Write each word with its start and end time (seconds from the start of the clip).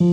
Edouard 0.00 0.06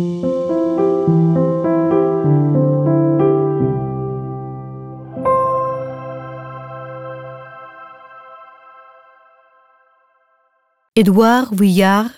Vuillard 11.53 12.09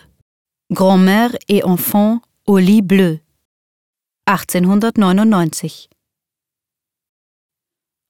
Grand-mère 0.72 1.36
et 1.50 1.66
enfant 1.66 2.22
au 2.46 2.58
lit 2.58 2.82
bleu. 2.82 3.20
1899 4.28 5.90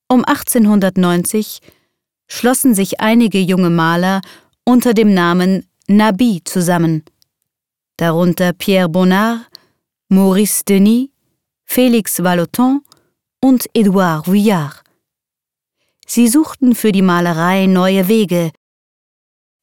Um 0.08 0.24
1890 0.24 1.62
schlossen 2.28 2.76
sich 2.76 3.00
einige 3.00 3.40
junge 3.40 3.72
Maler 3.72 4.22
unter 4.66 4.94
dem 4.94 5.16
Namen 5.16 5.66
Nabi 5.88 6.44
zusammen, 6.44 7.02
darunter 7.98 8.54
Pierre 8.54 8.90
Bonnard, 8.90 9.48
Maurice 10.10 10.64
Denis, 10.64 11.10
Félix 11.68 12.24
Vallotton 12.24 12.82
und 13.42 13.66
Edouard 13.74 14.28
Vuillard. 14.28 14.84
Sie 16.06 16.28
suchten 16.28 16.74
für 16.76 16.92
die 16.92 17.02
Malerei 17.02 17.66
neue 17.66 18.08
Wege, 18.08 18.52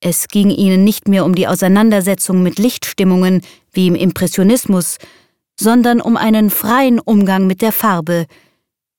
es 0.06 0.28
ging 0.28 0.50
ihnen 0.50 0.84
nicht 0.84 1.08
mehr 1.08 1.24
um 1.24 1.34
die 1.34 1.48
Auseinandersetzung 1.48 2.42
mit 2.42 2.58
Lichtstimmungen 2.58 3.40
wie 3.72 3.86
im 3.86 3.94
Impressionismus, 3.94 4.98
sondern 5.58 6.02
um 6.02 6.18
einen 6.18 6.50
freien 6.50 7.00
Umgang 7.00 7.46
mit 7.46 7.62
der 7.62 7.72
Farbe. 7.72 8.26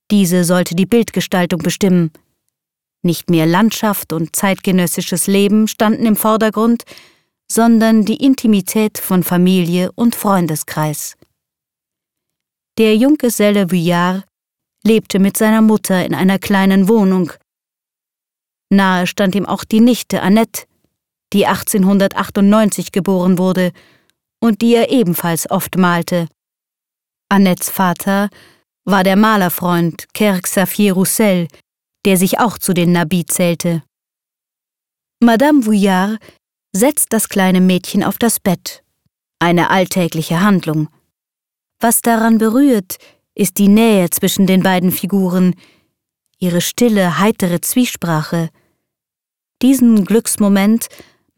Diese 0.10 0.44
sollte 0.44 0.74
die 0.74 0.88
Bildgestaltung 0.88 1.60
bestimmen. 1.60 2.10
Nicht 3.04 3.30
mehr 3.30 3.46
Landschaft 3.46 4.14
und 4.14 4.36
zeitgenössisches 4.36 5.28
Leben 5.28 5.68
standen 5.68 6.08
im 6.08 6.16
Vordergrund, 6.16 6.86
sondern 7.52 8.06
die 8.06 8.24
Intimität 8.24 8.98
von 8.98 9.24
Familie 9.24 9.92
und 9.94 10.16
Freundeskreis. 10.16 11.16
Der 12.78 12.96
Junggeselle 12.96 13.72
Vuillard 13.72 14.26
lebte 14.84 15.20
mit 15.20 15.38
seiner 15.38 15.62
Mutter 15.62 16.06
in 16.06 16.14
einer 16.14 16.40
kleinen 16.40 16.88
Wohnung. 16.88 17.32
Nahe 18.70 19.08
stand 19.08 19.36
ihm 19.36 19.46
auch 19.46 19.64
die 19.64 19.80
Nichte 19.80 20.22
Annette, 20.22 20.66
die 21.34 21.46
1898 21.46 22.92
geboren 22.92 23.38
wurde 23.38 23.72
und 24.42 24.62
die 24.62 24.76
er 24.76 24.92
ebenfalls 24.92 25.50
oft 25.50 25.78
malte. 25.78 26.28
Annettes 27.30 27.70
Vater 27.70 28.30
war 28.86 29.04
der 29.04 29.16
Malerfreund 29.16 30.06
Kerr 30.14 30.42
Xavier 30.42 30.94
Roussel, 30.94 31.48
der 32.06 32.18
sich 32.18 32.40
auch 32.40 32.58
zu 32.58 32.74
den 32.74 32.92
Nabi 32.92 33.26
zählte. 33.26 33.84
Madame 35.24 35.66
Vuillard 35.66 36.20
setzt 36.76 37.14
das 37.14 37.30
kleine 37.30 37.62
Mädchen 37.62 38.04
auf 38.04 38.18
das 38.18 38.40
Bett. 38.40 38.84
Eine 39.40 39.70
alltägliche 39.70 40.42
Handlung. 40.42 40.90
Was 41.80 42.02
daran 42.02 42.38
berührt, 42.38 42.98
ist 43.34 43.58
die 43.60 43.70
Nähe 43.70 44.10
zwischen 44.10 44.46
den 44.46 44.62
beiden 44.62 44.92
Figuren, 44.92 45.56
ihre 46.38 46.60
stille, 46.60 47.18
heitere 47.18 47.62
Zwiesprache. 47.62 48.50
Diesen 49.62 50.04
Glücksmoment 50.04 50.88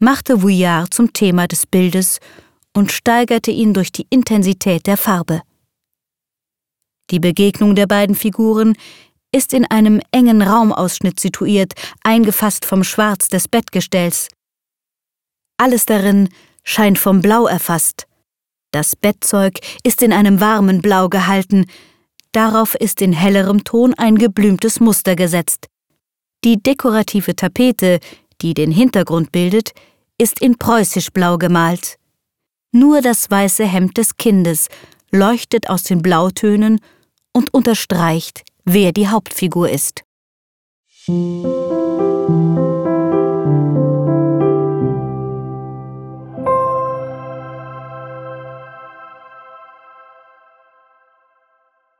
machte 0.00 0.42
Vuillard 0.42 0.92
zum 0.92 1.12
Thema 1.12 1.46
des 1.46 1.66
Bildes 1.66 2.18
und 2.76 2.90
steigerte 2.90 3.52
ihn 3.52 3.74
durch 3.74 3.92
die 3.92 4.06
Intensität 4.10 4.88
der 4.88 4.96
Farbe. 4.96 5.42
Die 7.10 7.20
Begegnung 7.20 7.76
der 7.76 7.86
beiden 7.86 8.16
Figuren 8.16 8.76
ist 9.32 9.52
in 9.52 9.64
einem 9.66 10.00
engen 10.10 10.42
Raumausschnitt 10.42 11.20
situiert, 11.20 11.74
eingefasst 12.02 12.64
vom 12.64 12.82
Schwarz 12.82 13.28
des 13.28 13.46
Bettgestells. 13.46 14.28
Alles 15.58 15.86
darin 15.86 16.28
scheint 16.64 16.98
vom 16.98 17.20
Blau 17.20 17.46
erfasst. 17.46 18.06
Das 18.70 18.96
Bettzeug 18.96 19.58
ist 19.82 20.02
in 20.02 20.12
einem 20.12 20.40
warmen 20.40 20.80
Blau 20.80 21.08
gehalten, 21.08 21.66
darauf 22.32 22.74
ist 22.74 23.02
in 23.02 23.12
hellerem 23.12 23.64
Ton 23.64 23.94
ein 23.94 24.16
geblümtes 24.16 24.80
Muster 24.80 25.16
gesetzt. 25.16 25.66
Die 26.44 26.62
dekorative 26.62 27.34
Tapete, 27.34 27.98
die 28.40 28.54
den 28.54 28.70
Hintergrund 28.70 29.32
bildet, 29.32 29.72
ist 30.18 30.40
in 30.40 30.56
preußisch 30.56 31.10
blau 31.10 31.38
gemalt. 31.38 31.96
Nur 32.70 33.00
das 33.00 33.30
weiße 33.30 33.64
Hemd 33.64 33.96
des 33.96 34.16
Kindes 34.16 34.68
leuchtet 35.10 35.68
aus 35.68 35.82
den 35.82 36.02
Blautönen 36.02 36.80
und 37.32 37.52
unterstreicht, 37.52 38.42
wer 38.64 38.92
die 38.92 39.08
Hauptfigur 39.08 39.68
ist. 39.70 40.04